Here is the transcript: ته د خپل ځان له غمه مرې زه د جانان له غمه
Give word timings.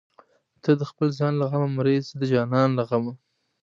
ته 0.63 0.71
د 0.79 0.81
خپل 0.89 1.07
ځان 1.19 1.33
له 1.41 1.45
غمه 1.51 1.69
مرې 1.77 1.95
زه 2.07 2.13
د 2.19 2.23
جانان 2.31 2.69
له 2.77 2.83
غمه 2.89 3.13